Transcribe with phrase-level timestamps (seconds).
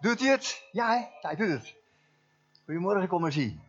[0.00, 0.68] Doet hij het?
[0.72, 1.04] Ja, hè?
[1.20, 1.74] hij doet het.
[2.64, 3.60] Goedemorgen, zien.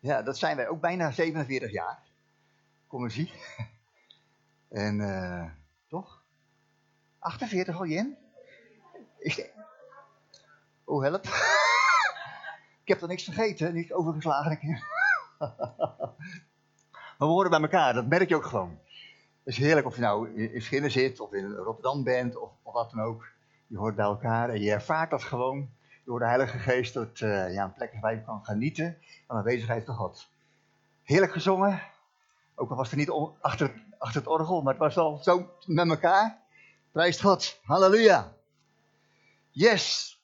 [0.00, 1.98] Ja, dat zijn wij ook bijna 47 jaar.
[2.86, 3.10] Kom.
[4.68, 5.50] En, eh,
[5.88, 6.22] toch?
[7.18, 8.16] 48 al, Jen?
[10.84, 11.24] Oh, help.
[12.82, 14.82] Ik heb er niks vergeten, niet overgeslagen.
[15.38, 15.54] maar
[17.18, 18.78] we horen bij elkaar, dat merk je ook gewoon.
[19.44, 22.72] Het is heerlijk of je nou in Schinnen zit, of in Rotterdam bent, of, of
[22.72, 23.28] wat dan ook.
[23.66, 25.70] Je hoort bij elkaar en je ervaart dat gewoon
[26.04, 29.42] door de Heilige Geest tot uh, ja, een plek waar je kan genieten van de
[29.42, 30.28] aanwezigheid van God.
[31.02, 31.82] Heerlijk gezongen,
[32.54, 35.88] ook al was het niet achter, achter het orgel, maar het was wel zo met
[35.88, 36.38] elkaar.
[36.92, 38.32] Prijst God, halleluja.
[39.50, 40.16] Yes,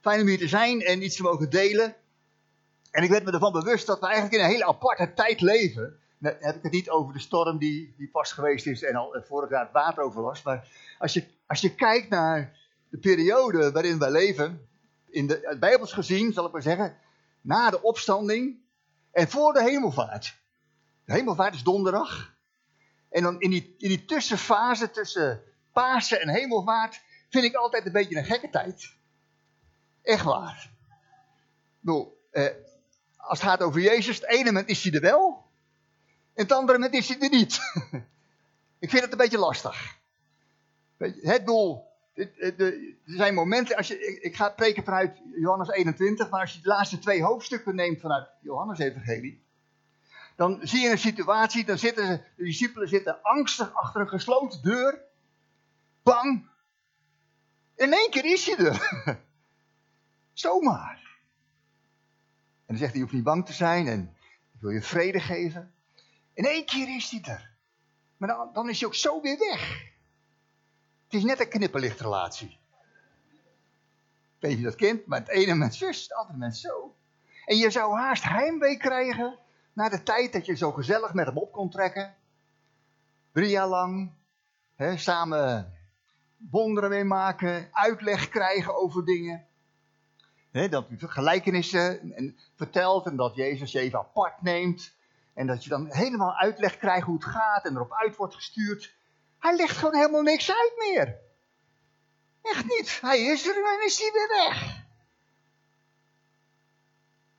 [0.00, 1.94] fijn om hier te zijn en iets te mogen delen.
[2.90, 5.98] En ik werd me ervan bewust dat we eigenlijk in een hele aparte tijd leven.
[6.18, 9.22] Dan heb ik het niet over de storm die, die pas geweest is en al
[9.26, 10.42] vorig jaar het water over was.
[10.42, 12.56] Maar als je, als je kijkt naar
[12.88, 14.68] de periode waarin wij leven,
[15.06, 16.96] in de, het Bijbels gezien, zal ik maar zeggen,
[17.40, 18.58] na de opstanding
[19.10, 20.36] en voor de hemelvaart.
[21.04, 22.34] De hemelvaart is donderdag.
[23.10, 27.92] En dan in die, in die tussenfase tussen Pasen en hemelvaart vind ik altijd een
[27.92, 28.92] beetje een gekke tijd.
[30.02, 30.70] Echt waar.
[31.82, 32.44] Ik eh,
[33.16, 35.44] als het gaat over Jezus, het ene moment is hij er wel.
[36.34, 37.60] En het andere moment is hij er niet.
[38.84, 39.96] ik vind het een beetje lastig.
[40.98, 46.52] Het doel, er zijn momenten, als je, ik ga preken vanuit Johannes 21, maar als
[46.52, 49.44] je de laatste twee hoofdstukken neemt vanuit Johannes Evangelie,
[50.36, 54.62] dan zie je een situatie, dan zitten ze, de discipelen zitten angstig achter een gesloten
[54.62, 55.00] deur,
[56.02, 56.48] bang.
[57.74, 59.04] In één keer is hij er.
[60.32, 61.04] Zomaar.
[62.66, 64.16] En dan zegt hij, je hoeft niet bang te zijn en
[64.54, 65.74] ik wil je vrede geven.
[66.34, 67.50] In één keer is hij er.
[68.16, 69.94] Maar dan, dan is hij ook zo weer weg.
[71.06, 72.58] Het is net een knipperlichtrelatie.
[74.38, 76.94] Weet je dat kent, maar het ene moment zus, het andere moment zo.
[77.44, 79.38] En je zou haast heimwee krijgen
[79.72, 82.14] naar de tijd dat je zo gezellig met hem op kon trekken.
[83.32, 84.10] Drie jaar lang,
[84.74, 85.72] hè, samen
[86.36, 89.46] wonderen mee maken, uitleg krijgen over dingen
[90.64, 94.94] dat u gelijkenissen en, vertelt en dat Jezus je even apart neemt.
[95.34, 98.95] En dat je dan helemaal uitleg krijgt hoe het gaat en erop uit wordt gestuurd.
[99.46, 101.18] Hij legt gewoon helemaal niks uit meer.
[102.42, 103.00] Echt niet.
[103.00, 104.84] Hij is er en is hij weer weg.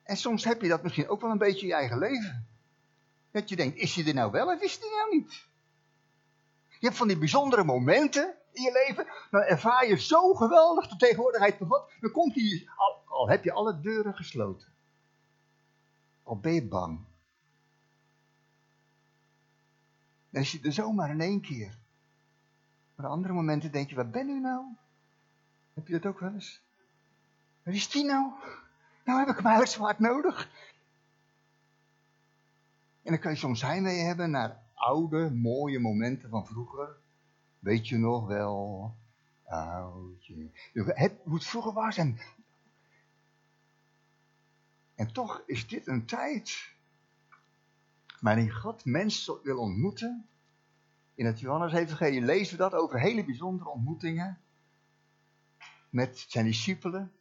[0.04, 2.48] En soms heb je dat misschien ook wel een beetje in je eigen leven.
[3.32, 5.46] Dat je denkt, is hij er nou wel of is hij er nou niet?
[6.80, 9.08] Je hebt van die bijzondere momenten in je leven.
[9.32, 11.92] Dan ervaar je zo geweldig de tegenwoordigheid van God.
[12.00, 14.68] Dan komt hij, al, al heb je alle deuren gesloten.
[16.24, 17.00] Al ben je bang.
[20.30, 21.86] Dan is je er zomaar in één keer.
[22.98, 24.66] Maar andere momenten denk je, waar ben u nou?
[25.74, 26.62] Heb je dat ook wel eens?
[27.64, 28.32] Waar is die nou?
[29.06, 30.50] Nou heb ik hem eigenlijk zo hard nodig.
[33.04, 36.98] En dan kan je soms heimwee hebben naar oude, mooie momenten van vroeger.
[37.60, 38.96] Weet je nog wel?
[39.44, 40.50] Oudje.
[40.74, 41.98] Het, hoe het vroeger was.
[41.98, 42.18] En,
[44.96, 46.74] en toch is dit een tijd
[48.20, 50.28] waarin God mensen wil ontmoeten.
[51.18, 54.38] In het Johannes-evangelie lezen we dat over hele bijzondere ontmoetingen.
[55.90, 57.12] Met zijn discipelen.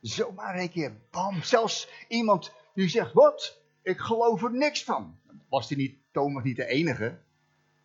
[0.00, 1.42] Zomaar een keer, bam.
[1.42, 3.58] Zelfs iemand die zegt, wat?
[3.82, 5.18] Ik geloof er niks van.
[5.48, 7.18] Was die niet, Thomas niet de enige?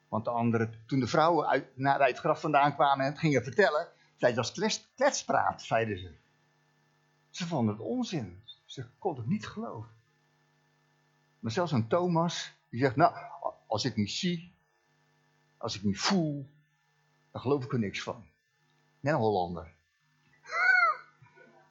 [0.07, 3.43] Want de anderen, toen de vrouwen uit, naar het graf vandaan kwamen en het gingen
[3.43, 6.11] vertellen, zeiden dat was kletspraat, zeiden ze.
[7.29, 8.41] Ze vonden het onzin.
[8.65, 9.91] Ze konden het niet geloven.
[11.39, 13.15] Maar zelfs een Thomas, die zegt, nou,
[13.67, 14.55] als ik niet zie,
[15.57, 16.49] als ik niet voel,
[17.31, 18.25] dan geloof ik er niks van.
[18.99, 19.73] Net een Hollander.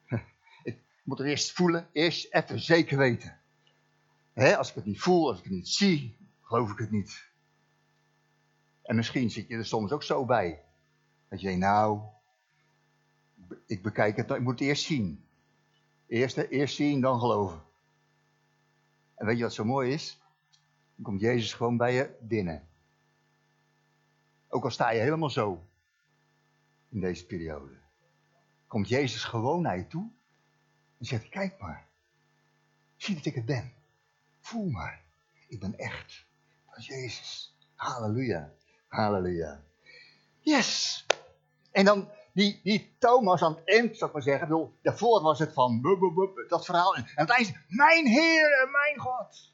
[0.62, 3.40] ik moet er eerst voelen, eerst even zeker weten.
[4.34, 7.24] als ik het niet voel, als ik het niet zie, geloof ik het niet.
[8.82, 10.62] En misschien zit je er soms ook zo bij.
[11.28, 12.00] Dat je denkt, nou,
[13.66, 15.24] ik bekijk het, ik moet het eerst zien.
[16.06, 17.62] Eerst, eerst zien, dan geloven.
[19.14, 20.20] En weet je wat zo mooi is?
[20.94, 22.68] Dan komt Jezus gewoon bij je binnen.
[24.56, 25.66] Ook al sta je helemaal zo
[26.88, 27.74] in deze periode.
[28.66, 30.10] Komt Jezus gewoon naar je toe
[30.98, 31.86] en zegt, kijk maar.
[32.96, 33.72] Zie dat ik het ben.
[34.40, 35.02] Voel maar.
[35.48, 36.24] Ik ben echt.
[36.76, 37.56] Is Jezus.
[37.74, 38.52] Halleluja.
[38.88, 39.62] Halleluja.
[40.40, 41.06] Yes.
[41.70, 44.48] En dan die, die Thomas aan het eind, zou ik maar zeggen.
[44.48, 45.80] Bedoel, daarvoor was het van
[46.48, 46.94] dat verhaal.
[46.94, 49.52] En eind, mijn Heer en mijn God.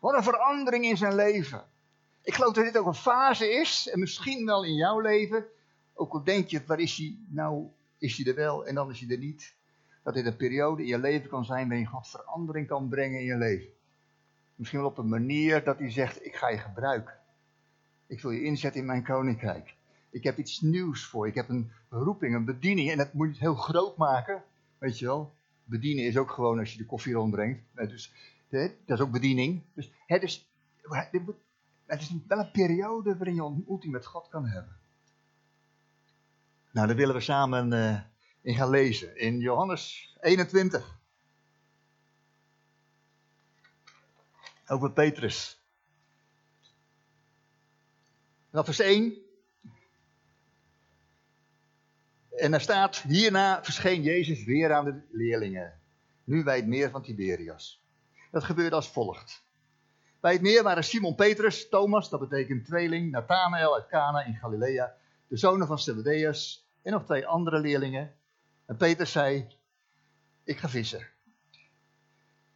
[0.00, 1.72] Wat een verandering in zijn leven.
[2.24, 5.44] Ik geloof dat dit ook een fase is, en misschien wel in jouw leven.
[5.94, 7.68] Ook al denk je, waar is hij nou
[7.98, 9.54] is hij er wel en dan is hij er niet.
[10.02, 13.26] Dat dit een periode in je leven kan zijn waarin God verandering kan brengen in
[13.26, 13.68] je leven.
[14.54, 17.14] Misschien wel op een manier dat hij zegt, ik ga je gebruiken.
[18.06, 19.74] Ik wil je inzetten in mijn koninkrijk.
[20.10, 21.26] Ik heb iets nieuws voor.
[21.26, 22.90] Ik heb een roeping, een bediening.
[22.90, 24.42] En dat moet je heel groot maken.
[24.78, 25.32] Weet je wel.
[25.64, 27.60] Bedienen is ook gewoon als je de koffie rondbrengt.
[27.72, 28.12] Dus,
[28.48, 29.62] dat is ook bediening.
[29.74, 30.48] Dus, het, is,
[31.86, 34.76] het is wel een periode waarin je ontmoeting met God kan hebben.
[36.70, 38.00] Nou, daar willen we samen uh,
[38.40, 39.16] in gaan lezen.
[39.16, 40.98] In Johannes 21.
[44.66, 45.62] Over Petrus.
[48.50, 49.22] Dat vers 1.
[52.30, 55.80] En er staat, hierna verscheen Jezus weer aan de leerlingen.
[56.24, 57.82] Nu bij het meer van Tiberias.
[58.30, 59.43] Dat gebeurde als volgt.
[60.24, 64.96] Bij het meer waren Simon Petrus, Thomas, dat betekent tweeling, Nathanael uit Cana in Galilea,
[65.28, 68.14] de zonen van Zebedeus en nog twee andere leerlingen.
[68.66, 69.48] En Petrus zei,
[70.44, 71.06] ik ga vissen.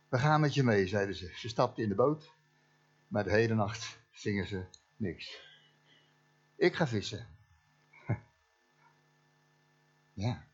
[0.09, 1.33] We gaan met je mee, zeiden ze.
[1.37, 2.33] Ze stapten in de boot,
[3.09, 4.65] maar de hele nacht zingen ze
[4.97, 5.41] niks.
[6.57, 7.27] Ik ga vissen.
[10.13, 10.45] Ja,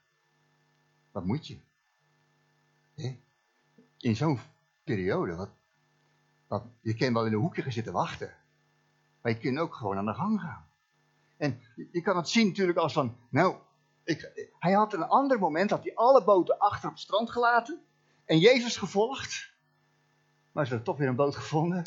[1.12, 1.58] wat moet je?
[3.98, 4.40] In zo'n
[4.84, 5.50] periode, wat,
[6.80, 8.34] je kan wel in een hoekje gaan zitten wachten.
[9.20, 10.66] Maar je kunt ook gewoon aan de gang gaan.
[11.36, 11.60] En
[11.92, 13.56] je kan het zien natuurlijk als van, nou,
[14.04, 17.82] ik, hij had een ander moment, had hij alle boten achter op het strand gelaten
[18.24, 19.52] en Jezus gevolgd.
[20.52, 21.86] Maar ze hebben toch weer een boot gevonden.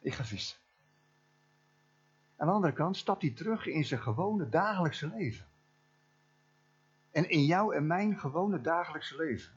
[0.00, 0.58] Ik ga vissen.
[2.36, 5.46] Aan de andere kant stapt hij terug in zijn gewone dagelijkse leven.
[7.10, 9.52] En in jou en mijn gewone dagelijkse leven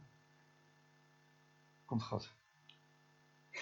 [1.85, 2.33] komt God.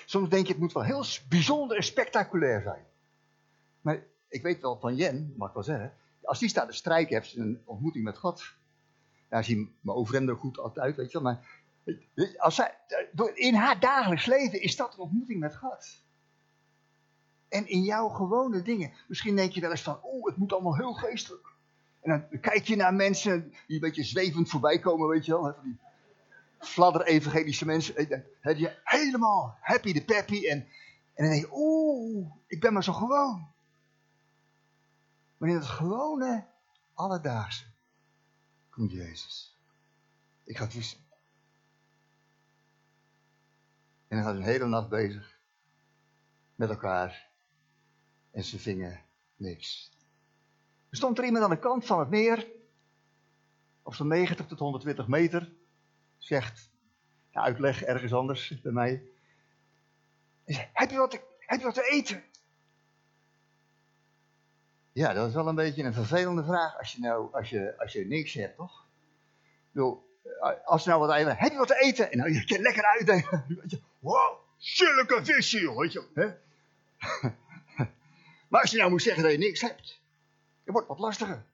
[0.05, 2.85] Soms denk je het moet wel heel bijzonder en spectaculair zijn.
[3.81, 5.93] Maar ik weet wel van Jen, mag ik wel zeggen,
[6.23, 8.43] als die staat te strijken, heeft ze een ontmoeting met God.
[9.29, 11.31] Ja, zie mijn overhemd er goed altijd weet je wel.
[11.31, 11.61] Maar
[12.37, 12.77] als zij,
[13.33, 16.03] in haar dagelijks leven is dat een ontmoeting met God.
[17.49, 18.91] En in jouw gewone dingen.
[19.07, 21.47] Misschien denk je wel eens van, oh, het moet allemaal heel geestelijk.
[22.01, 25.55] En dan kijk je naar mensen die een beetje zwevend voorbij komen, weet je wel.
[25.63, 25.77] Die
[26.61, 27.95] fladder-evangelische mensen.
[28.41, 30.47] Die je helemaal happy de peppy.
[30.47, 30.57] En,
[31.13, 33.51] en dan denk je, oeh, ik ben maar zo gewoon.
[35.37, 36.47] Maar in het gewone,
[36.93, 37.65] alledaagse,
[38.69, 39.57] komt Jezus.
[40.43, 40.99] Ik ga vissen.
[44.07, 45.39] En dan gaat een hele nacht bezig
[46.55, 47.29] met elkaar.
[48.31, 49.01] En ze vingen
[49.35, 49.91] niks.
[50.89, 52.47] Er stond er iemand aan de kant van het meer,
[53.83, 55.53] op zo'n 90 tot 120 meter,
[56.23, 56.69] zegt,
[57.29, 59.03] ja, uitleg ergens anders bij mij.
[60.73, 62.23] Heb, je wat te, heb je wat te eten?
[64.93, 67.93] Ja, dat is wel een beetje een vervelende vraag als je nou, als je, als
[67.93, 68.85] je niks hebt, toch?
[70.65, 72.11] als je nou wat eten, heb je wat te eten?
[72.11, 73.45] En nou, je kan lekker uitdelen.
[73.99, 76.07] Wow, zulke visje, joh, weet je.
[76.13, 76.25] Hè?
[78.49, 80.01] maar als je nou moet zeggen dat je niks hebt,
[80.63, 81.45] het wordt wat lastiger.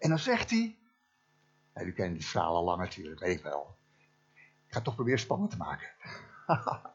[0.00, 0.78] En dan zegt hij,
[1.74, 3.76] nou, u kent die verhaal al lang natuurlijk, weet ik wel.
[4.66, 5.88] Ik ga toch proberen spannend te maken.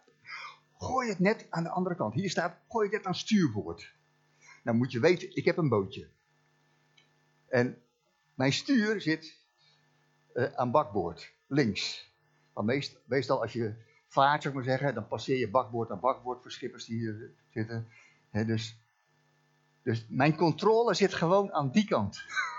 [0.77, 2.13] gooi het net aan de andere kant.
[2.13, 3.93] Hier staat, gooi het net aan stuurboord.
[4.63, 6.07] Nou moet je weten, ik heb een bootje.
[7.47, 7.81] En
[8.33, 9.39] mijn stuur zit
[10.33, 12.13] uh, aan bakboord, links.
[12.53, 13.75] Want meest, meestal als je
[14.07, 17.31] vaart, zou ik maar zeggen, dan passeer je bakboord aan bakboord voor schippers die hier
[17.49, 17.87] zitten.
[18.31, 18.77] dus,
[19.83, 22.23] dus mijn controle zit gewoon aan die kant.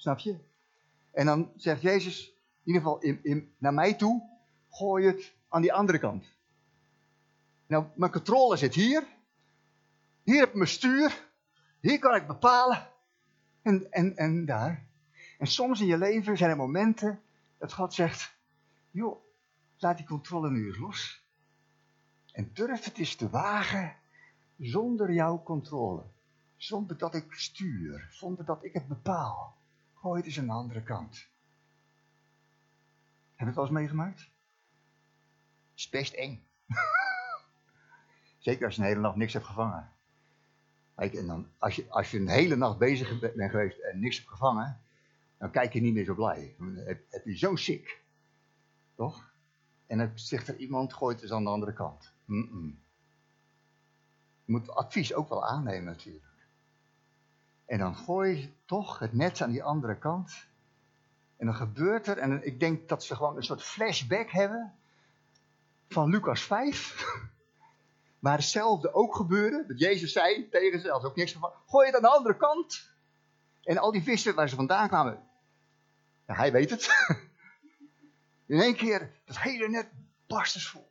[0.00, 0.36] Snap je?
[1.10, 4.22] En dan zegt Jezus, in ieder geval in, naar mij toe,
[4.70, 6.24] gooi het aan die andere kant.
[7.66, 9.06] Nou, mijn controle zit hier.
[10.22, 11.28] Hier heb ik mijn stuur.
[11.80, 12.88] Hier kan ik bepalen.
[13.62, 14.86] En, en, en daar.
[15.38, 17.20] En soms in je leven zijn er momenten
[17.58, 18.34] dat God zegt,
[18.90, 19.28] joh,
[19.80, 21.24] Laat die controle nu eens los.
[22.32, 23.96] En durf het eens te wagen
[24.58, 26.02] zonder jouw controle.
[26.56, 29.59] Zonder dat ik stuur, zonder dat ik het bepaal.
[30.00, 31.28] Gooi het eens aan de andere kant.
[33.34, 34.20] Heb je het wel eens meegemaakt?
[34.20, 34.30] Het
[35.74, 36.46] is best eng.
[38.38, 39.92] Zeker als je een hele nacht niks hebt gevangen.
[40.94, 44.16] Kijk, en dan, als, je, als je een hele nacht bezig bent geweest en niks
[44.16, 44.80] hebt gevangen,
[45.38, 46.54] dan kijk je niet meer zo blij.
[46.58, 48.02] Dan heb, je zo sick.
[48.94, 49.32] Toch?
[49.86, 52.12] En dan zegt er iemand, gooit het aan de andere kant.
[54.44, 56.29] Je moet advies ook wel aannemen natuurlijk.
[57.70, 60.46] En dan gooi je toch het net aan die andere kant.
[61.36, 64.74] En dan gebeurt er, en ik denk dat ze gewoon een soort flashback hebben
[65.88, 67.04] van Lucas 5.
[68.18, 69.64] waar hetzelfde ook gebeurde.
[69.66, 72.90] Dat Jezus zei tegen ze, als ook niks van, gooi het aan de andere kant.
[73.62, 75.28] En al die vissen waar ze vandaan kwamen,
[76.26, 76.88] hij weet het.
[78.46, 79.88] In één keer, dat hele net
[80.26, 80.90] barstens vol.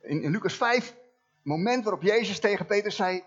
[0.00, 0.96] In, in Lucas 5,
[1.42, 3.24] moment waarop Jezus tegen Peter zei,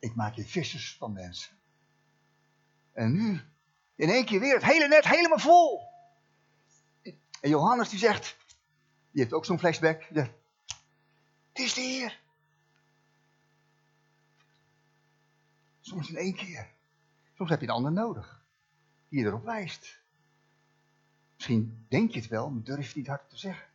[0.00, 1.56] ik maak je vissers van mensen.
[2.92, 3.40] En nu,
[3.94, 5.88] in één keer weer, het hele net helemaal vol.
[7.40, 8.36] En Johannes die zegt,
[9.10, 10.02] die heeft ook zo'n flashback.
[10.12, 10.30] Het
[11.52, 12.20] is de Heer.
[15.80, 16.68] Soms in één keer.
[17.34, 18.44] Soms heb je een ander nodig.
[19.08, 19.98] Die je erop wijst.
[21.36, 23.66] Misschien denk je het wel, maar durf je het niet hard te zeggen.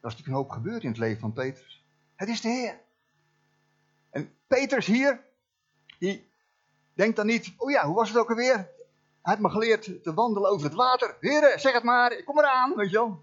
[0.00, 1.84] Dat is natuurlijk een hoop gebeurd in het leven van Petrus.
[2.14, 2.80] Het is de Heer.
[4.10, 5.25] En Petrus hier,
[5.98, 6.28] die
[6.92, 8.54] denkt dan niet, oh ja, hoe was het ook alweer?
[8.56, 11.16] Hij had me geleerd te wandelen over het water.
[11.20, 13.22] Heren, zeg het maar, ik kom eraan, weet je wel.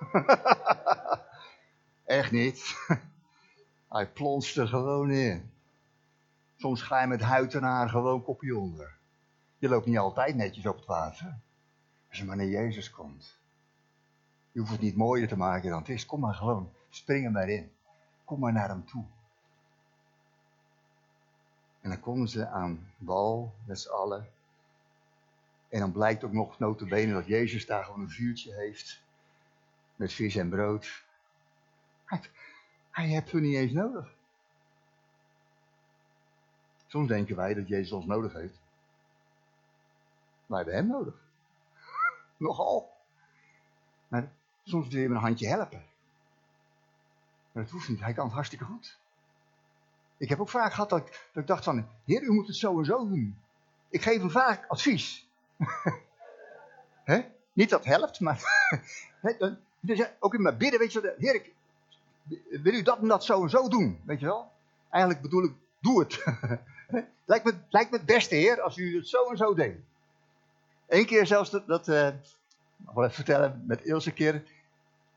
[2.04, 2.76] Echt niet.
[3.88, 5.50] Hij plonst er gewoon in.
[6.56, 8.96] Soms ga je met huid en haar gewoon kopje onder.
[9.58, 11.38] Je loopt niet altijd netjes op het water.
[12.08, 13.38] Als je maar naar Jezus komt.
[14.52, 16.06] Je hoeft het niet mooier te maken dan het is.
[16.06, 16.72] Kom maar gewoon.
[16.88, 17.72] Spring er maar in.
[18.24, 19.04] Kom maar naar hem toe.
[21.80, 24.28] En dan komen ze aan wal met z'n allen.
[25.68, 29.00] En dan blijkt ook nog notabene dat Jezus daar gewoon een vuurtje heeft.
[29.96, 31.02] Met vis en brood.
[32.90, 34.12] Hij, heeft hun niet eens nodig.
[36.86, 38.58] Soms denken wij dat Jezus ons nodig heeft.
[40.46, 41.14] Wij hebben hem nodig.
[42.36, 42.92] Nogal.
[44.08, 44.30] Maar
[44.64, 45.84] soms wil je hem een handje helpen.
[47.52, 48.99] Maar dat hoeft niet, hij kan het hartstikke goed.
[50.20, 52.78] Ik heb ook vaak gehad dat ik, dat dacht van, heer, u moet het zo
[52.78, 53.38] en zo doen.
[53.88, 55.28] Ik geef hem vaak advies.
[57.52, 58.42] Niet dat helpt, maar
[59.80, 61.52] dus ook in mijn bidden, weet je, heer, ik,
[62.62, 64.50] wil u dat en dat zo en zo doen, weet je wel?
[64.90, 66.24] Eigenlijk bedoel ik, doe het.
[67.24, 69.76] lijkt, me, lijkt me het beste, heer, als u het zo en zo deed.
[70.88, 72.08] Eén keer zelfs, dat, dat uh,
[72.76, 74.42] nog wel even vertellen, met Ilse keer.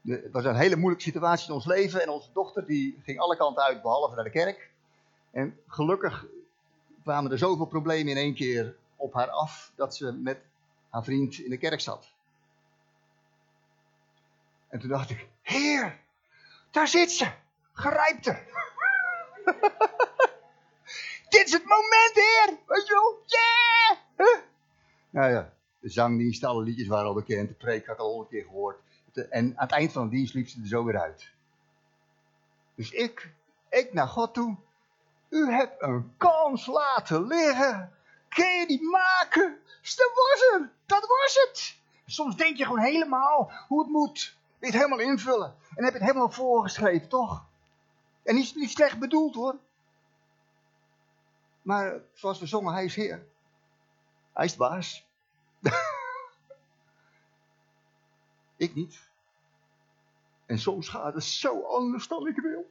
[0.02, 2.02] Het was een hele moeilijke situatie in ons leven.
[2.02, 4.72] En onze dochter die ging alle kanten uit, behalve naar de kerk.
[5.34, 6.26] En gelukkig
[7.04, 10.40] kwamen er zoveel problemen in één keer op haar af, dat ze met
[10.90, 12.14] haar vriend in de kerk zat.
[14.68, 16.00] En toen dacht ik, Heer,
[16.72, 17.32] daar zit ze,
[17.74, 18.46] gerijpt er.
[21.30, 24.44] Dit is het moment, Heer, weet je wel, yeah!
[25.10, 28.30] Nou ja, de zangdienst, alle liedjes waren al bekend, de preek had ik al honderd
[28.30, 28.80] keer gehoord.
[29.30, 31.32] En aan het eind van de dienst liep ze er zo weer uit.
[32.76, 33.34] Dus ik,
[33.70, 34.58] ik naar God toe.
[35.34, 37.94] U hebt een kans laten liggen.
[38.30, 39.60] Kun je die maken?
[39.82, 40.72] Dus dat was er.
[40.86, 41.78] Dat was het.
[42.06, 44.36] Soms denk je gewoon helemaal hoe het moet.
[44.60, 45.56] Wil het helemaal invullen.
[45.76, 47.46] En heb je het helemaal voorgeschreven, toch?
[48.24, 49.58] En niet, niet slecht bedoeld hoor.
[51.62, 53.26] Maar zoals we zongen, hij is Heer.
[54.34, 55.06] Hij is baas.
[58.56, 59.02] ik niet.
[60.46, 62.70] En soms gaat het zo anders dan ik wil.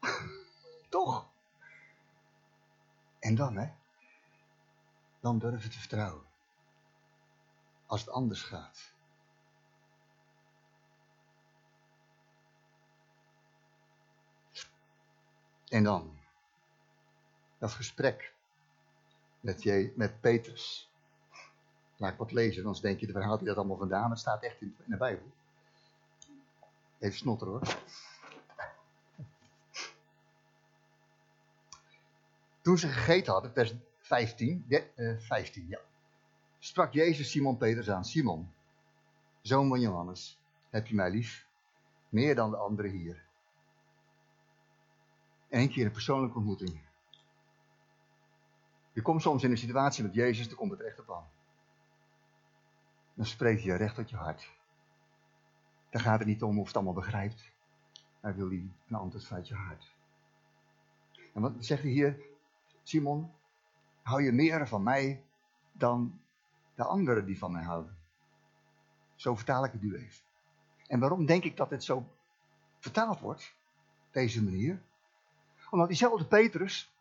[0.88, 1.32] Toch?
[3.24, 3.68] En dan, hè?
[5.20, 6.24] Dan durven te vertrouwen.
[7.86, 8.92] Als het anders gaat.
[15.68, 16.18] En dan,
[17.58, 18.34] dat gesprek
[19.40, 20.90] met, je, met Petrus.
[21.96, 24.10] Laat ik wat lezen, anders denk je, waar haalt hij dat allemaal vandaan?
[24.10, 25.32] Het staat echt in, in de Bijbel.
[26.98, 27.78] Even snotter hoor.
[32.64, 35.80] Toen ze gegeten hadden, vers 15, de, 15 eh, ja,
[36.58, 38.04] sprak Jezus Simon Petrus aan.
[38.04, 38.52] Simon,
[39.42, 40.38] zoon van Johannes,
[40.70, 41.46] heb je mij lief?
[42.08, 43.22] Meer dan de anderen hier.
[45.48, 46.80] Eén keer een persoonlijke ontmoeting.
[48.92, 51.28] Je komt soms in een situatie met Jezus, dan komt het echt op aan.
[53.14, 54.50] Dan spreekt hij recht tot je hart.
[55.90, 57.50] Dan gaat het niet om of het allemaal begrijpt.
[58.20, 59.94] Hij wil hij een antwoord vanuit je hart.
[61.32, 62.32] En wat zegt hij hier?
[62.84, 63.32] Simon,
[64.02, 65.24] hou je meer van mij
[65.72, 66.20] dan
[66.74, 67.96] de anderen die van mij houden.
[69.14, 70.24] Zo vertaal ik het nu even.
[70.86, 72.06] En waarom denk ik dat dit zo
[72.78, 73.54] vertaald wordt?
[74.10, 74.82] Deze manier.
[75.70, 76.92] Omdat diezelfde Petrus,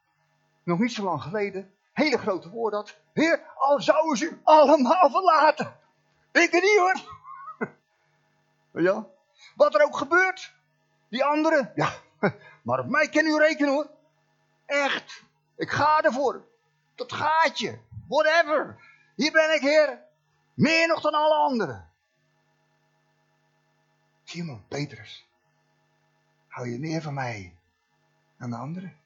[0.63, 2.97] nog niet zo lang geleden, hele grote woord had.
[3.13, 5.75] Heer, al zouden ze u allemaal verlaten.
[6.31, 7.01] Ik niet hoor.
[8.71, 9.07] Ja,
[9.55, 10.53] wat er ook gebeurt.
[11.09, 11.93] Die anderen, ja,
[12.63, 13.89] maar op mij kan u rekenen hoor.
[14.65, 15.23] Echt.
[15.55, 16.45] Ik ga ervoor.
[16.95, 17.79] Tot gaatje.
[18.07, 18.77] Whatever.
[19.15, 19.99] Hier ben ik, Heer.
[20.53, 21.89] Meer nog dan alle anderen.
[24.23, 25.27] Simon Petrus.
[26.47, 27.55] Hou je meer van mij
[28.37, 28.97] dan de anderen?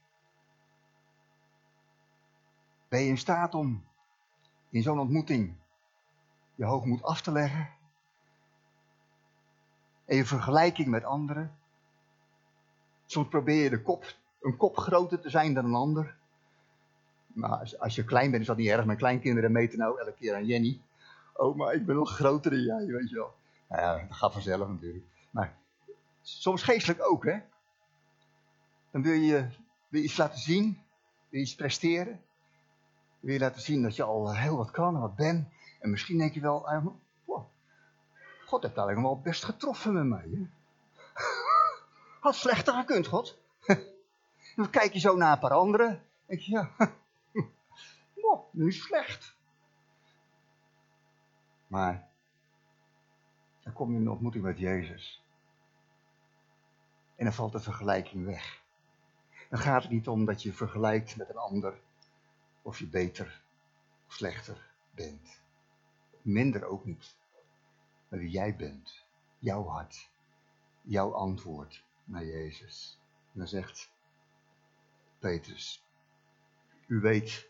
[2.88, 3.86] Ben je in staat om
[4.70, 5.56] in zo'n ontmoeting
[6.56, 7.70] je hoogmoed af te leggen?
[10.06, 11.58] En je vergelijking met anderen?
[13.06, 16.18] Soms probeer je de kop, een kop groter te zijn dan een ander.
[17.38, 18.86] Maar als, je klein bent is dat niet erg.
[18.86, 20.82] Mijn kleinkinderen meten nou elke keer aan Jenny.
[21.34, 23.34] Oh, maar ik ben nog groter dan jij, weet je wel.
[23.70, 25.06] Nou ja, dat gaat vanzelf natuurlijk.
[25.30, 25.56] Maar
[26.22, 27.40] soms geestelijk ook, hè.
[28.92, 29.48] Dan wil je,
[29.88, 30.64] wil je iets laten zien.
[31.30, 32.22] Wil je iets presteren.
[33.20, 35.48] Wil je laten zien dat je al heel wat kan en wat bent.
[35.80, 36.86] En misschien denk je wel, uh,
[38.46, 40.30] God heeft eigenlijk wel best getroffen met mij.
[40.32, 40.48] Hè?
[42.20, 43.38] Had slechter gekund, God.
[44.56, 46.02] Dan kijk je zo naar een paar anderen.
[46.26, 46.72] denk je, ja,
[48.52, 49.36] nu slecht.
[51.68, 52.10] Maar
[53.64, 55.24] dan kom je in de ontmoeting met Jezus.
[57.16, 58.62] En dan valt de vergelijking weg.
[59.50, 61.80] Dan gaat het niet om dat je vergelijkt met een ander.
[62.62, 63.42] Of je beter
[64.08, 65.42] of slechter bent.
[66.22, 67.16] Minder ook niet.
[68.10, 69.06] Maar wie jij bent.
[69.40, 70.10] Jouw hart.
[70.82, 73.00] Jouw antwoord naar Jezus.
[73.34, 73.92] En dan zegt
[75.20, 75.86] Petrus.
[76.88, 77.50] U weet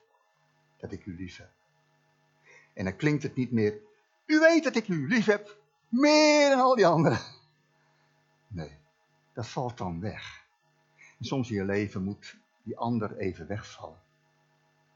[0.77, 1.49] dat ik u lief heb.
[2.73, 3.79] En dan klinkt het niet meer.
[4.25, 5.57] U weet dat ik u lief heb.
[5.89, 7.19] Meer dan al die anderen.
[8.47, 8.77] Nee,
[9.33, 10.45] dat valt dan weg.
[11.19, 13.99] En soms in je leven moet die ander even wegvallen.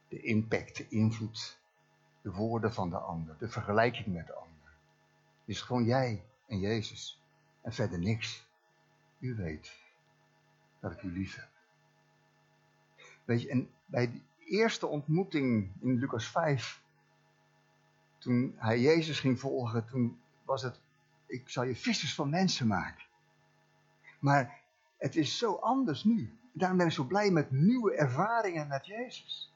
[0.08, 1.60] De impact, de invloed,
[2.22, 4.74] de woorden van de ander, de vergelijking met de ander.
[5.40, 7.22] Het is gewoon jij en Jezus.
[7.62, 8.48] En verder niks.
[9.20, 9.74] U weet
[10.80, 11.50] dat ik u lief heb.
[13.26, 16.82] Weet je, en bij die eerste ontmoeting in Lucas 5,
[18.18, 20.80] toen hij Jezus ging volgen, toen was het,
[21.26, 23.06] ik zal je vissers van mensen maken.
[24.20, 24.60] Maar
[24.98, 26.38] het is zo anders nu.
[26.54, 29.54] Daarom ben ik zo blij met nieuwe ervaringen met Jezus.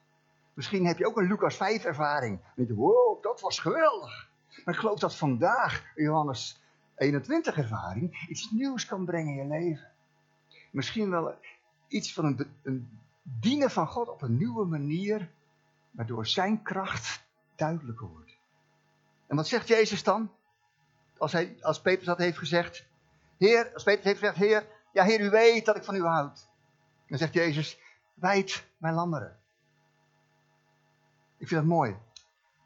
[0.54, 2.38] Misschien heb je ook een Lucas 5 ervaring.
[2.40, 4.30] En denk je, wow, dat was geweldig.
[4.64, 6.60] Maar ik geloof dat vandaag, Johannes
[6.96, 9.90] 21 ervaring, iets nieuws kan brengen in je leven.
[10.70, 11.34] Misschien wel
[11.88, 12.88] iets van een, een
[13.26, 15.30] dienen van God op een nieuwe manier,
[15.90, 18.36] waardoor zijn kracht duidelijker wordt.
[19.26, 20.30] En wat zegt Jezus dan?
[21.18, 22.86] Als, hij, als Petrus dat heeft gezegd.
[23.36, 26.48] Heer, als Petrus heeft gezegd, Heer, ja Heer, u weet dat ik van u houd.
[27.06, 27.78] Dan zegt Jezus,
[28.14, 29.38] wijd mijn lammeren.
[31.36, 31.96] Ik vind dat mooi.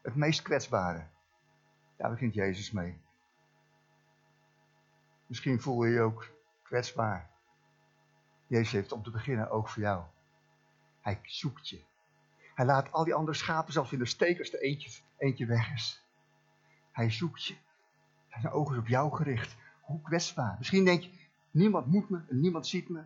[0.01, 1.07] Het meest kwetsbare.
[1.95, 3.01] Daar begint Jezus mee.
[5.25, 6.27] Misschien voel je je ook
[6.61, 7.29] kwetsbaar.
[8.47, 10.03] Jezus heeft om te beginnen ook voor jou.
[11.01, 11.81] Hij zoekt je.
[12.55, 16.03] Hij laat al die andere schapen, zelfs in de stekers, er eentje, eentje weg is.
[16.91, 17.55] Hij zoekt je.
[18.29, 19.55] Zijn ogen is op jou gericht.
[19.81, 20.55] Hoe kwetsbaar.
[20.57, 21.11] Misschien denk je,
[21.51, 23.03] niemand moet me en niemand ziet me.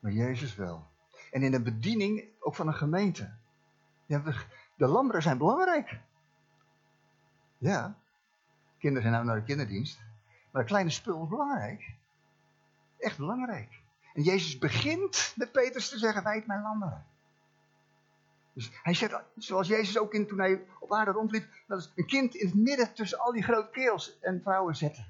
[0.00, 0.86] Maar Jezus wel.
[1.30, 3.32] En in de bediening ook van een gemeente.
[4.76, 6.00] De lammeren zijn belangrijk.
[7.58, 7.98] Ja.
[8.78, 10.00] Kinderen zijn nou naar de kinderdienst.
[10.50, 11.94] Maar een kleine spul is belangrijk.
[12.98, 13.82] Echt belangrijk.
[14.14, 17.06] En Jezus begint met Petrus te zeggen, wijd mijn lammeren.
[18.52, 22.06] Dus hij zegt, zoals Jezus ook in, toen hij op aarde rondliep, dat is een
[22.06, 25.06] kind in het midden tussen al die grote kerels en vrouwen zetten.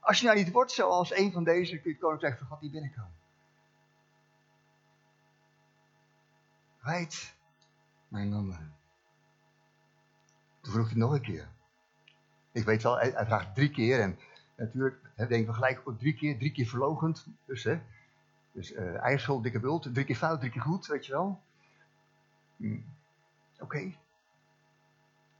[0.00, 2.60] Als je nou niet wordt zoals een van deze, kun je het koninkrijk van God
[2.60, 3.14] niet binnenkomen.
[6.80, 7.34] Wijd
[8.08, 8.74] mijn lammeren.
[10.60, 11.48] Toen vroeg hij nog een keer.
[12.52, 14.18] Ik weet wel, hij, vraagt drie keer en
[14.56, 17.26] natuurlijk denken we gelijk op drie keer, drie keer verlogend.
[17.44, 17.80] Dus, hè,
[18.54, 21.42] dus uh, eigen dikke bult, drie keer fout, drie keer goed, weet je wel.
[22.56, 22.78] Hm.
[23.58, 23.78] Oké.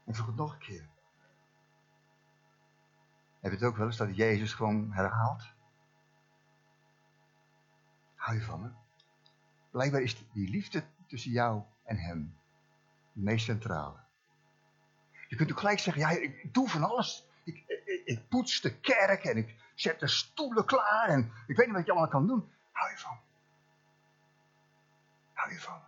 [0.03, 0.87] En vroeg het nog een keer.
[3.39, 5.43] Heb je het ook wel eens dat Jezus gewoon herhaalt?
[8.15, 8.69] Hou je van me?
[9.71, 12.37] Blijkbaar is die liefde tussen jou en hem
[13.13, 13.97] het meest centrale.
[15.27, 17.27] Je kunt ook gelijk zeggen, ja, ik doe van alles.
[17.43, 21.65] Ik, ik, ik, poets de kerk en ik zet de stoelen klaar en ik weet
[21.65, 22.53] niet wat je allemaal kan doen.
[22.75, 23.19] Hou je van
[25.33, 25.79] Hou je van me?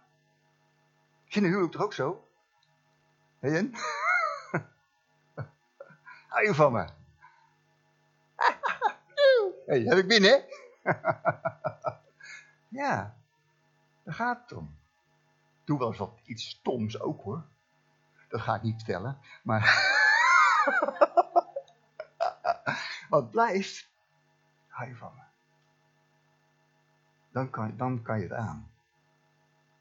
[1.26, 2.28] Vind je huwelijk toch ook zo?
[3.39, 3.73] Hé Jen?
[6.34, 6.88] Hou je van me?
[9.67, 10.38] hey, heb ik binnen, hè?
[12.82, 13.17] ja,
[14.04, 14.80] daar gaat het om.
[15.63, 17.47] Doe wel eens wat iets stoms ook, hoor.
[18.28, 19.19] Dat ga ik niet vertellen.
[19.43, 19.62] Maar
[23.10, 23.89] wat blijft,
[24.67, 25.21] hou je van me.
[27.38, 28.71] Dan kan, dan kan je het aan.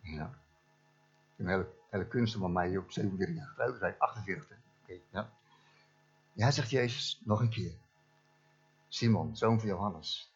[0.01, 0.39] Ja.
[1.91, 4.57] Hele kunst van mij op 47 jaar getrouwd, zijn 48.
[4.83, 5.33] Okay, ja.
[6.33, 7.75] ja, zegt Jezus nog een keer.
[8.89, 10.33] Simon, zoon van Johannes.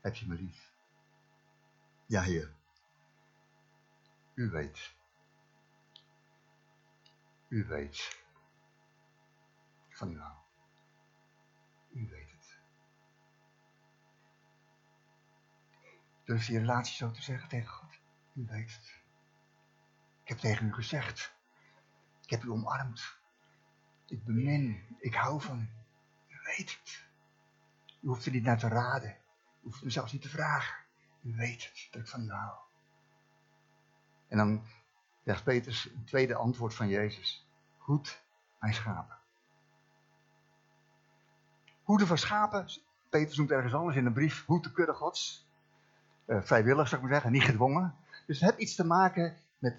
[0.00, 0.72] heb je me lief.
[2.06, 2.52] Ja, Heer.
[4.34, 4.94] U weet.
[7.48, 8.22] U weet.
[9.88, 10.34] Van u hou.
[11.92, 12.23] U weet
[16.24, 16.36] het.
[16.36, 17.98] Durf je relatie zo te zeggen tegen God?
[18.34, 19.02] U weet het.
[20.22, 21.34] Ik heb tegen u gezegd.
[22.22, 23.18] Ik heb u omarmd.
[24.06, 24.96] Ik bemin.
[24.98, 25.68] Ik hou van u.
[26.28, 27.04] U weet het.
[28.00, 29.10] U hoeft er niet naar te raden.
[29.10, 30.76] U hoeft me zelfs niet te vragen.
[31.22, 32.58] U weet het, dat ik van u hou.
[34.28, 34.66] En dan
[35.24, 37.48] zegt Peters een tweede antwoord van Jezus.
[37.78, 38.22] Goed,
[38.58, 39.18] mijn schapen.
[41.82, 42.66] Hoeden van schapen,
[43.10, 45.43] Peters noemt ergens anders in een brief, hoed de kudde gods.
[46.26, 47.94] Uh, vrijwillig zou ik maar zeggen, niet gedwongen.
[48.26, 49.76] Dus het heeft iets te maken met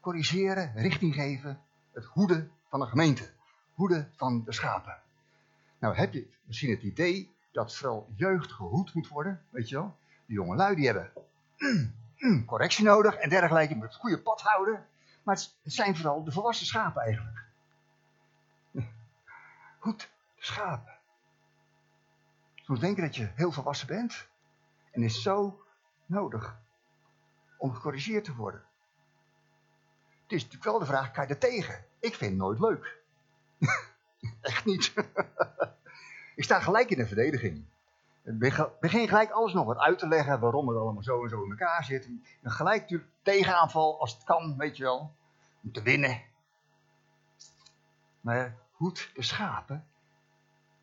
[0.00, 1.60] corrigeren, richting geven,
[1.92, 3.30] het hoeden van de gemeente.
[3.74, 4.96] Hoeden van de schapen.
[5.78, 9.96] Nou heb je misschien het idee dat vooral jeugd gehoed moet worden, weet je wel.
[10.26, 11.12] De jonge lui die hebben
[12.46, 14.86] correctie nodig en dergelijke, moet het goede pad houden.
[15.22, 17.44] Maar het zijn vooral de volwassen schapen eigenlijk.
[19.78, 20.92] Goed, de schapen.
[22.54, 24.26] Soms denken dat je heel volwassen bent.
[24.90, 25.61] En is zo
[26.12, 26.56] nodig
[27.58, 28.64] om gecorrigeerd te worden.
[30.22, 31.84] Het is natuurlijk wel de vraag, kan je er tegen?
[31.98, 32.98] Ik vind het nooit leuk.
[34.40, 34.94] Echt niet.
[36.40, 37.64] ik sta gelijk in de verdediging.
[38.24, 38.38] Ik
[38.80, 41.50] begin gelijk alles nog wat uit te leggen waarom het allemaal zo en zo in
[41.50, 42.06] elkaar zit.
[42.42, 45.14] En gelijk natuurlijk tegenaanval als het kan, weet je wel.
[45.62, 46.22] Om te winnen.
[48.20, 49.86] Maar hoed de schapen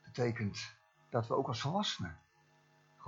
[0.04, 0.74] betekent
[1.10, 2.20] dat we ook als volwassenen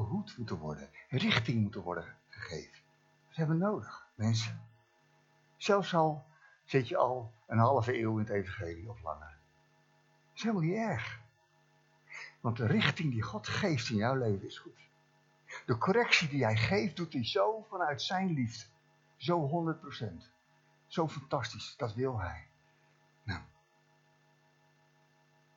[0.03, 0.89] gehoed moeten worden.
[1.09, 2.79] Richting moeten worden gegeven.
[3.27, 4.61] Dat hebben we nodig, mensen.
[5.57, 6.25] Zelfs al
[6.63, 9.37] zit je al een halve eeuw in het evangelie of langer.
[10.27, 11.19] Dat is helemaal niet erg.
[12.39, 14.79] Want de richting die God geeft in jouw leven is goed.
[15.65, 18.65] De correctie die hij geeft, doet hij zo vanuit zijn liefde.
[19.17, 19.65] Zo
[20.01, 20.29] 100%.
[20.87, 22.47] Zo fantastisch, dat wil hij.
[23.23, 23.41] Nou.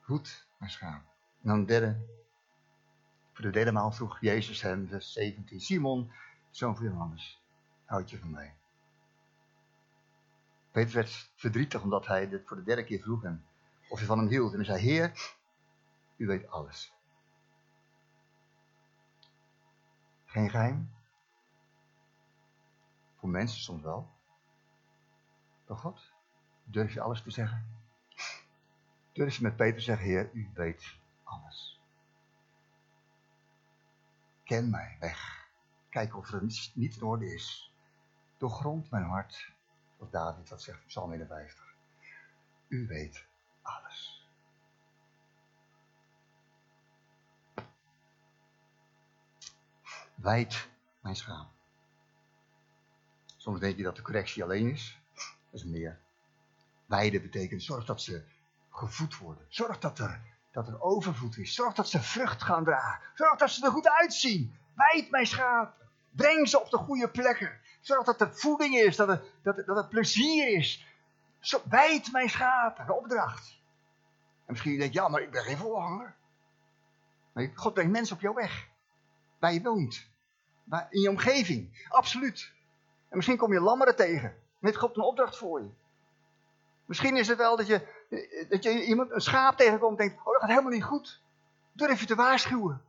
[0.01, 1.03] Goed, mijn schaap.
[1.43, 2.24] En dan derde.
[3.35, 5.61] Voor de derde maal vroeg Jezus hem, vers 17.
[5.61, 6.13] Simon,
[6.51, 7.43] zoon van Johannes,
[7.85, 8.55] houd je van mij?
[10.71, 13.45] Peter werd verdrietig omdat hij dit voor de derde keer vroeg hem
[13.89, 14.51] of hij van hem hield.
[14.51, 15.35] En hij zei, Heer,
[16.17, 16.93] u weet alles.
[20.25, 20.91] Geen geheim.
[23.17, 24.11] Voor mensen soms wel.
[25.67, 26.13] Door God.
[26.65, 27.67] Durf je alles te zeggen?
[29.13, 31.84] Durf je met Peter te zeggen, Heer, u weet alles.
[34.45, 35.49] Ken mij weg.
[35.89, 37.73] Kijk of er niets in orde is.
[38.39, 39.53] Doorgrond mijn hart.
[39.97, 41.75] Of David dat zegt, Psalm 51.
[42.69, 43.25] U weet
[43.63, 44.29] alles.
[50.15, 50.69] Wijd
[51.01, 51.49] mijn schaam.
[53.37, 55.01] Soms denk je dat de correctie alleen is.
[55.51, 56.01] Dat is meer.
[56.87, 58.25] Wijden betekent zorg dat ze
[58.71, 59.47] gevoed worden.
[59.49, 60.21] Zorg dat er,
[60.55, 61.55] dat er overvoed is.
[61.55, 63.01] Zorg dat ze vrucht gaan dragen.
[63.15, 64.57] Zorg dat ze er goed uitzien.
[64.75, 65.89] Wijd mijn schapen.
[66.11, 67.61] Breng ze op de goede plekken.
[67.81, 70.87] Zorg dat er voeding is, dat er, dat, dat er plezier is.
[71.41, 73.59] Zo, wijd mijn schapen, de opdracht.
[74.47, 76.15] En misschien denk je, ja, maar ik ben geen voorganger.
[77.33, 78.69] Nee, God brengt mensen op jouw weg.
[79.39, 80.09] Waar je woont.
[80.65, 81.87] Waar, in je omgeving.
[81.89, 82.53] Absoluut.
[83.09, 84.37] En misschien kom je lammeren tegen.
[84.59, 85.71] Met God een opdracht voor je.
[86.85, 88.04] Misschien is het wel dat je,
[88.49, 91.23] dat je iemand, een schaap tegenkomt en denkt, oh dat gaat helemaal niet goed.
[91.73, 92.83] Durf je te waarschuwen.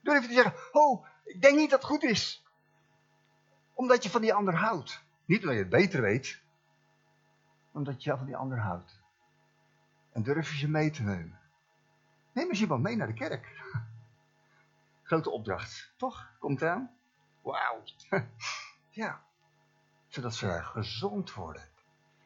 [0.00, 2.46] Durf je te zeggen, oh, ik denk niet dat het goed is
[3.76, 5.02] omdat je van die ander houdt.
[5.24, 6.42] Niet omdat je het beter weet,
[7.72, 9.00] omdat je van die ander houdt.
[10.12, 11.38] En durf je ze mee te nemen.
[12.32, 13.62] Neem eens iemand mee naar de kerk.
[15.02, 16.30] Grote opdracht, toch?
[16.38, 16.90] Komt eraan?
[17.42, 17.82] Wauw.
[18.90, 19.22] ja.
[20.06, 21.68] Zodat ze gezond worden.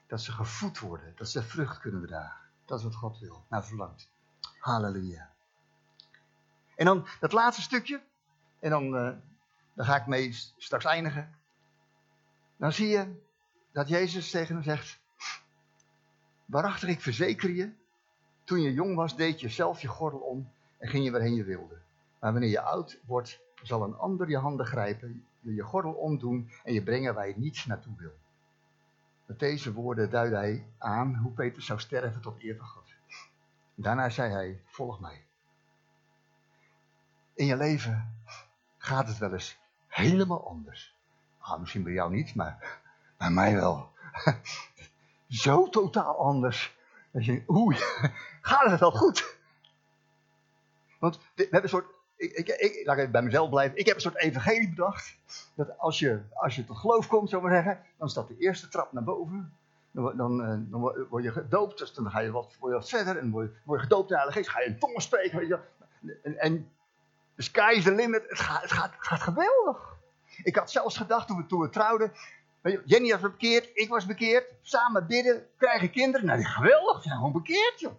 [0.06, 1.12] Dat ze gevoed worden.
[1.16, 2.39] Dat ze vrucht kunnen dragen.
[2.70, 3.44] Dat is wat God wil.
[3.48, 4.08] Nou, verlangt.
[4.58, 5.30] Halleluja.
[6.76, 8.00] En dan dat laatste stukje.
[8.58, 9.16] En dan, uh,
[9.76, 11.34] ga ik mee straks eindigen.
[12.56, 13.22] Dan zie je
[13.72, 14.98] dat Jezus tegen hem zegt,
[16.44, 17.72] waarachtig ik verzeker je,
[18.44, 21.44] toen je jong was deed je zelf je gordel om en ging je waarheen je
[21.44, 21.78] wilde.
[22.20, 26.50] Maar wanneer je oud wordt, zal een ander je handen grijpen, je je gordel omdoen
[26.64, 28.14] en je brengen waar je niet naartoe wil.
[29.30, 32.94] Met deze woorden duidde hij aan hoe Peter zou sterven tot eer van God.
[33.74, 35.24] Daarna zei hij, volg mij.
[37.34, 38.22] In je leven
[38.78, 40.96] gaat het wel eens helemaal anders.
[41.38, 42.80] Ah, misschien bij jou niet, maar
[43.16, 43.92] bij mij wel.
[45.44, 46.76] Zo totaal anders.
[47.10, 47.76] Dat je, oei,
[48.50, 49.36] gaat het wel goed?
[50.98, 53.78] Want we hebben een soort ik, ik, ik, laat even bij mezelf blijven.
[53.78, 55.16] Ik heb een soort evangelie bedacht.
[55.54, 58.68] Dat als je, als je tot geloof komt, zo maar zeggen, dan staat de eerste
[58.68, 59.52] trap naar boven.
[59.90, 62.88] Dan, dan, eh, dan word je gedoopt, dus dan ga je wat, word je wat
[62.88, 63.16] verder.
[63.16, 65.38] En word je, word je gedoopt in de Geest, ga je in tongen spreken.
[65.38, 65.58] Weet je.
[66.22, 66.70] En, en
[67.36, 68.22] the sky is the limit.
[68.28, 69.96] Het gaat, het, gaat, het gaat geweldig.
[70.42, 72.12] Ik had zelfs gedacht toen we, toen we trouwden.
[72.84, 74.44] Jenny was bekeerd, ik was bekeerd.
[74.62, 76.26] Samen bidden, krijgen kinderen.
[76.26, 77.92] Nou, geweldig, gewoon bekeerd, joh.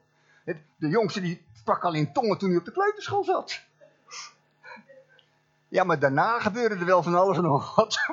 [0.76, 3.70] De jongste die sprak al in tongen toen hij op de kleuterschool zat.
[5.72, 7.98] Ja, maar daarna gebeurde er wel van alles en nog wat.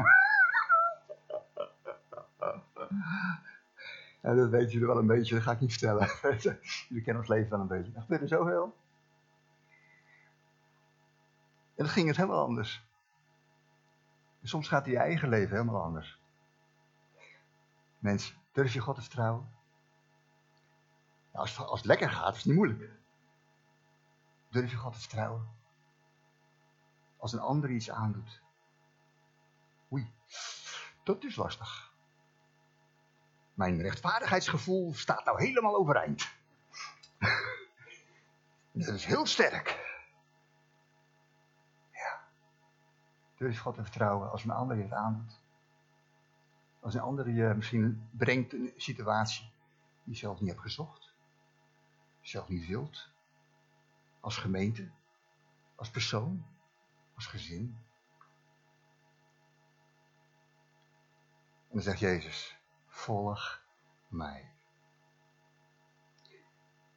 [4.22, 6.08] Ja, dat weten jullie wel een beetje, dat ga ik niet vertellen.
[6.88, 7.92] jullie kennen ons leven wel een beetje.
[7.94, 8.76] Er gebeurde zoveel.
[11.74, 12.84] En dan ging het helemaal anders.
[14.40, 16.18] En soms gaat je eigen leven helemaal anders.
[17.98, 19.48] Mens, durf je God te vertrouwen?
[21.32, 22.90] Nou, als, het, als het lekker gaat, is het niet moeilijk.
[24.48, 25.57] Durf je God te vertrouwen?
[27.18, 28.40] Als een ander iets aandoet.
[29.92, 30.12] Oei,
[31.02, 31.92] dat is lastig.
[33.54, 36.30] Mijn rechtvaardigheidsgevoel staat nou helemaal overeind.
[38.72, 39.86] dat is heel sterk.
[41.92, 42.20] Ja.
[43.36, 45.40] Durf God te vertrouwen als een ander je het aandoet.
[46.80, 49.50] Als een ander je misschien brengt in een situatie
[50.04, 51.12] die je zelf niet hebt gezocht.
[52.20, 53.08] Zelf niet wilt.
[54.20, 54.88] Als gemeente.
[55.74, 56.44] Als persoon.
[57.18, 57.78] Als gezin.
[61.68, 63.62] En dan zegt Jezus, volg
[64.08, 64.50] mij.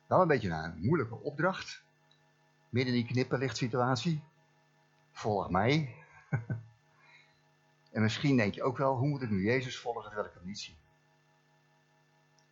[0.08, 1.84] Wel een beetje een moeilijke opdracht.
[2.70, 4.24] Midden in die knipperlichtsituatie.
[5.12, 5.96] Volg mij.
[7.92, 10.46] en misschien denk je ook wel, hoe moet ik nu Jezus volgen terwijl ik hem
[10.46, 10.78] niet zie?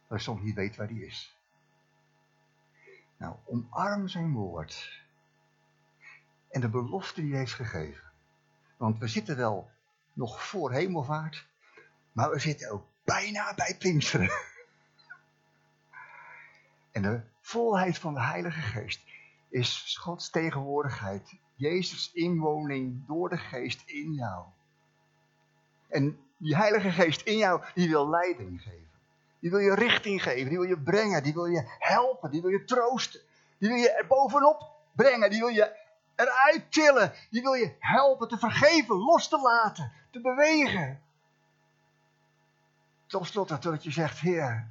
[0.07, 1.37] Dat ik soms niet weet waar die is.
[3.17, 5.07] Nou, omarm zijn woord.
[6.49, 8.03] En de belofte die hij heeft gegeven.
[8.77, 9.69] Want we zitten wel
[10.13, 11.47] nog voor hemelvaart,
[12.11, 14.31] maar we zitten ook bijna bij Pinksteren.
[16.91, 19.01] En de volheid van de Heilige Geest
[19.49, 24.45] is Gods tegenwoordigheid, Jezus inwoning door de Geest in jou.
[25.87, 28.89] En die Heilige Geest in jou, die wil leiding geven.
[29.39, 32.49] Die wil je richting geven, die wil je brengen, die wil je helpen, die wil
[32.49, 33.21] je troosten.
[33.57, 35.75] Die wil je er bovenop brengen, die wil je
[36.19, 37.13] eruit tillen.
[37.29, 41.01] Die wil je helpen te vergeven, los te laten, te bewegen.
[43.05, 44.67] Tot slot dat je zegt, Heer,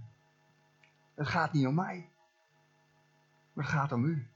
[1.14, 2.10] het gaat niet om mij.
[3.52, 4.28] Maar het gaat om u.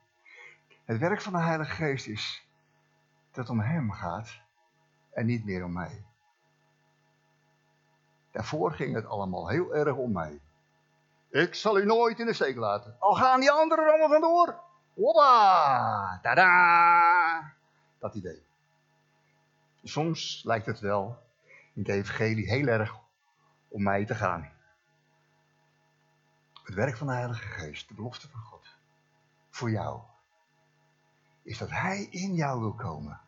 [0.84, 2.46] Het werk van de Heilige Geest is
[3.30, 4.40] dat het om Hem gaat
[5.10, 6.04] en niet meer om mij.
[8.30, 10.40] Daarvoor ging het allemaal heel erg om mij.
[11.30, 12.96] Ik zal u nooit in de steek laten.
[12.98, 14.60] Al gaan die anderen allemaal vandoor.
[14.94, 16.18] Hoppa!
[16.22, 17.54] Tada!
[17.98, 18.42] Dat idee.
[19.82, 21.18] Soms lijkt het wel
[21.74, 22.94] in het evangelie heel erg
[23.68, 24.50] om mij te gaan.
[26.64, 28.76] Het werk van de Heilige Geest, de belofte van God,
[29.50, 30.00] voor jou,
[31.42, 33.20] is dat Hij in jou wil komen.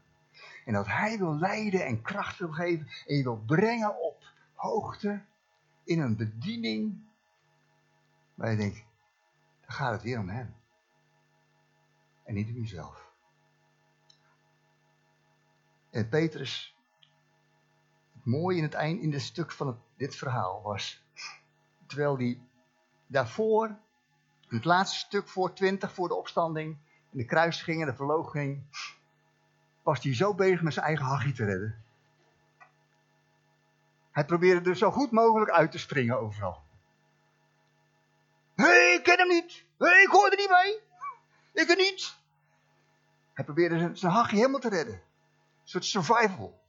[0.64, 4.22] En dat Hij wil leiden en kracht wil geven en je wil brengen op
[4.54, 5.22] hoogte
[5.84, 7.02] in een bediening
[8.34, 8.84] waar je denkt,
[9.60, 10.54] dan gaat het weer om Hem.
[12.24, 13.12] En niet om jezelf.
[15.90, 16.76] En Petrus,
[18.12, 21.02] het mooie in het eind, in het stuk van dit verhaal was,
[21.86, 22.38] terwijl hij
[23.06, 23.66] daarvoor,
[24.48, 26.78] in het laatste stuk voor 20, voor de opstanding,
[27.10, 28.62] in de kruising en de verloochening,
[29.82, 31.84] was hij zo bezig met zijn eigen hachie te redden.
[34.10, 36.62] Hij probeerde er zo goed mogelijk uit te springen overal.
[38.54, 39.64] Hé, hey, ik ken hem niet.
[39.78, 40.80] Hé, hey, ik hoor er niet bij.
[41.54, 42.18] Ik er niet.
[43.32, 44.94] Hij probeerde zijn, hachje helemaal te redden.
[44.94, 46.62] Een soort survival.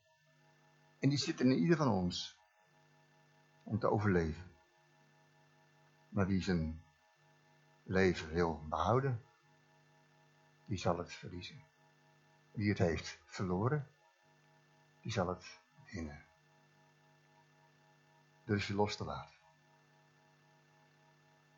[1.00, 2.38] En die zit in ieder van ons.
[3.64, 4.52] Om te overleven.
[6.10, 6.84] Maar wie zijn
[7.84, 9.24] leven wil behouden,
[10.66, 11.64] die zal het verliezen.
[12.52, 13.88] Wie het heeft verloren,
[15.02, 15.60] die zal het
[15.92, 16.26] winnen.
[18.44, 19.36] Durf je los te laten.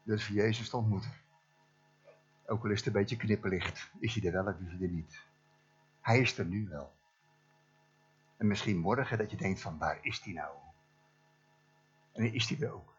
[0.03, 1.26] Durf je Jezus te ontmoeten.
[2.49, 4.93] Ook al is het een beetje knipperlicht, is hij er wel of is hij er
[4.93, 5.25] niet.
[6.01, 6.95] Hij is er nu wel.
[8.37, 10.55] En misschien morgen dat je denkt van waar is hij nou?
[12.11, 12.93] En is hij er ook.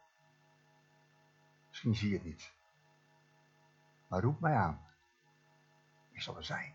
[1.67, 2.51] Misschien zie je het niet.
[4.07, 4.81] Maar roep mij aan.
[6.11, 6.73] Ik zal er zijn.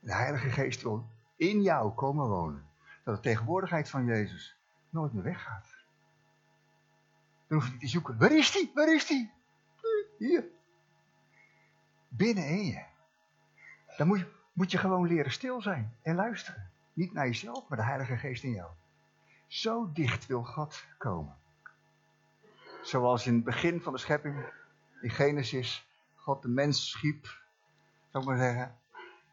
[0.00, 2.66] De Heilige Geest wil in jou komen wonen.
[3.04, 4.56] Dat de tegenwoordigheid van Jezus
[4.90, 5.66] nooit meer weggaat.
[7.46, 8.18] Dan hoef je niet te zoeken.
[8.18, 8.70] Waar is hij?
[8.74, 9.32] Waar is hij?
[10.18, 10.44] Hier.
[12.16, 12.84] Binnenin je.
[13.96, 16.70] Dan moet je, moet je gewoon leren stil zijn en luisteren.
[16.92, 18.70] Niet naar jezelf, maar de Heilige Geest in jou.
[19.46, 21.36] Zo dicht wil God komen.
[22.82, 24.52] Zoals in het begin van de schepping,
[25.00, 27.24] in Genesis, God de mens schiep,
[28.10, 28.76] zou ik maar zeggen.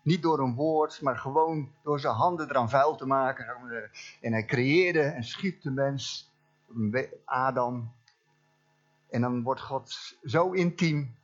[0.02, 3.46] Niet door een woord, maar gewoon door zijn handen eraan vuil te maken.
[3.46, 4.18] Zou ik zeggen.
[4.22, 6.32] En hij creëerde en schiep de mens,
[7.26, 7.92] Adam.
[9.10, 11.18] En dan wordt God zo intiem.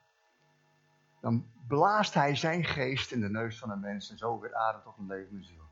[1.25, 4.09] Dan blaast hij zijn geest in de neus van een mens.
[4.09, 5.63] En zo weer adem tot een levende ziel.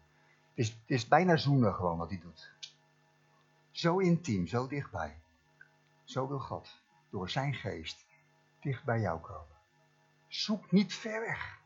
[0.49, 2.51] Het is, het is bijna zoenen gewoon wat hij doet.
[3.71, 5.21] Zo intiem, zo dichtbij.
[6.03, 8.05] Zo wil God door zijn geest
[8.61, 9.55] dicht bij jou komen.
[10.27, 11.59] Zoek niet ver weg.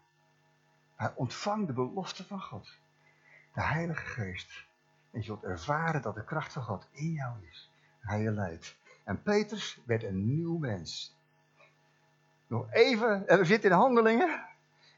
[0.97, 2.77] Maar ontvang de belofte van God.
[3.53, 4.65] De Heilige Geest.
[5.11, 7.71] En je zult ervaren dat de kracht van God in jou is.
[7.99, 8.77] Hij je leidt.
[9.03, 11.16] En Petrus werd een nieuw mens.
[12.47, 14.45] Nog even, en we zitten in handelingen.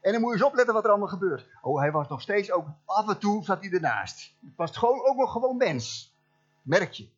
[0.00, 1.46] En dan moet je eens opletten wat er allemaal gebeurt.
[1.60, 4.34] Oh, hij was nog steeds ook, af en toe zat hij ernaast.
[4.44, 6.14] Het was gewoon, ook nog gewoon mens.
[6.62, 7.08] Merk je.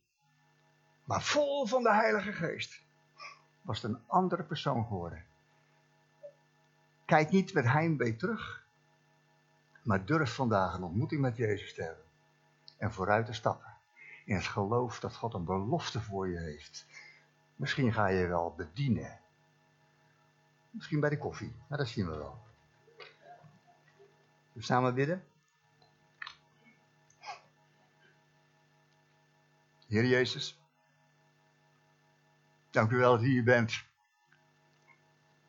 [1.04, 2.82] Maar vol van de Heilige Geest.
[3.62, 5.24] Was het een andere persoon geworden.
[7.04, 8.64] Kijk niet met heimwee terug.
[9.82, 12.04] Maar durf vandaag een ontmoeting met Jezus te hebben.
[12.78, 13.74] En vooruit te stappen.
[14.24, 16.86] In het geloof dat God een belofte voor je heeft.
[17.56, 19.20] Misschien ga je wel bedienen.
[20.72, 21.52] Misschien bij de koffie.
[21.68, 22.42] Maar dat zien we wel.
[24.52, 25.24] We samen bidden.
[29.88, 30.58] Heer Jezus,
[32.70, 33.84] dank u wel dat u hier bent.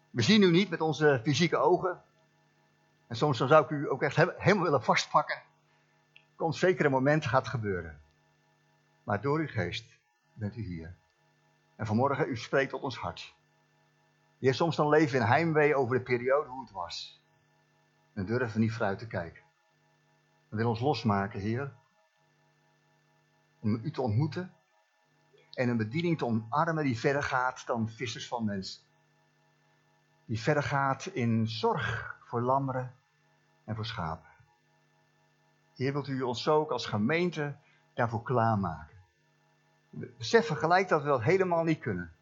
[0.10, 2.02] We zien u niet met onze fysieke ogen.
[3.08, 5.42] En soms zou ik u ook echt helemaal willen vastpakken.
[6.36, 8.02] Komt zeker een moment gaat gebeuren.
[9.04, 9.86] Maar door uw geest
[10.34, 10.96] bent u hier.
[11.76, 13.34] En vanmorgen, u spreekt tot ons hart.
[14.44, 17.22] Heer, soms dan leven we in heimwee over de periode hoe het was.
[18.14, 19.44] En durven niet vooruit te kijken.
[20.50, 21.74] We willen ons losmaken, Heer.
[23.60, 24.54] Om u te ontmoeten.
[25.54, 28.82] En een bediening te omarmen die verder gaat dan vissers van mensen.
[30.26, 32.96] Die verder gaat in zorg voor lammeren
[33.64, 34.30] en voor schapen.
[35.76, 37.56] Heer, wilt u ons ook als gemeente
[37.94, 38.98] daarvoor klaarmaken.
[39.90, 42.14] We beseffen gelijk dat we dat helemaal niet kunnen.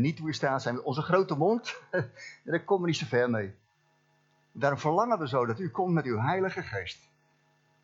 [0.00, 0.82] Niet toe in staat zijn.
[0.82, 1.80] Onze grote mond,
[2.44, 3.54] daar komen we niet zo ver mee.
[4.52, 7.08] Daarom verlangen we zo dat u komt met uw Heilige Geest.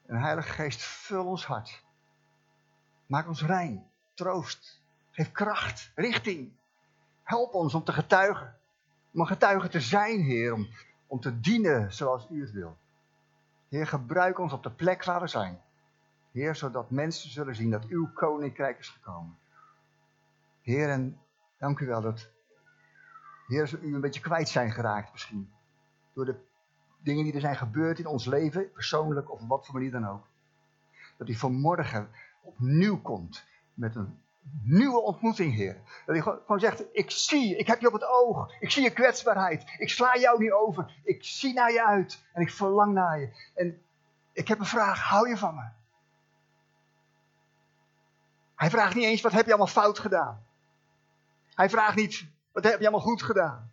[0.07, 1.83] En Heilige Geest, vul ons hart.
[3.07, 6.53] Maak ons rein, troost, geef kracht, richting.
[7.23, 8.57] Help ons om te getuigen.
[9.13, 10.69] Om een getuige te zijn, Heer, om,
[11.07, 12.77] om te dienen zoals u het wil.
[13.69, 15.61] Heer, gebruik ons op de plek waar we zijn.
[16.33, 19.39] Heer, zodat mensen zullen zien dat uw koninkrijk is gekomen.
[20.63, 21.19] Heer, en
[21.61, 22.29] dank u wel dat,
[23.47, 25.53] Heer, u een beetje kwijt zijn geraakt misschien.
[26.13, 26.37] Door de
[26.99, 30.09] dingen die er zijn gebeurd in ons leven, persoonlijk of op wat voor manier dan
[30.09, 30.27] ook.
[31.17, 32.11] Dat u vanmorgen
[32.43, 33.45] opnieuw komt
[33.75, 34.23] met een
[34.63, 35.75] nieuwe ontmoeting, Heer.
[36.07, 38.93] Dat hij gewoon zegt, ik zie ik heb je op het oog, ik zie je
[38.93, 43.21] kwetsbaarheid, ik sla jou niet over, ik zie naar je uit en ik verlang naar
[43.21, 43.51] je.
[43.55, 43.83] En
[44.33, 45.69] ik heb een vraag, hou je van me?
[48.55, 50.45] Hij vraagt niet eens, wat heb je allemaal fout gedaan?
[51.61, 53.73] Hij vraagt niet, wat heb je allemaal goed gedaan?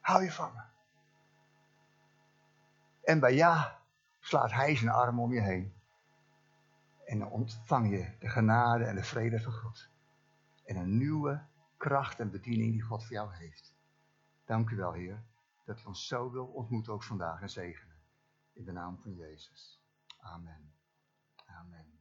[0.00, 0.62] Hou je van me?
[3.02, 3.78] En bij ja
[4.20, 5.74] slaat hij zijn arm om je heen.
[7.04, 9.88] En dan ontvang je de genade en de vrede van God.
[10.64, 11.44] En een nieuwe
[11.76, 13.74] kracht en bediening die God voor jou heeft.
[14.44, 15.22] Dank u wel, Heer,
[15.64, 17.96] dat u ons zo wil ontmoeten ook vandaag en zegenen.
[18.52, 19.80] In de naam van Jezus.
[20.20, 20.72] Amen.
[21.46, 21.97] Amen.